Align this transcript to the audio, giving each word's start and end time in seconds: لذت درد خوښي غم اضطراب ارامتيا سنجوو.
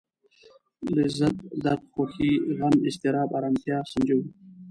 لذت 0.95 1.35
درد 1.63 1.83
خوښي 1.93 2.31
غم 2.57 2.75
اضطراب 2.87 3.29
ارامتيا 3.37 3.77
سنجوو. 3.91 4.25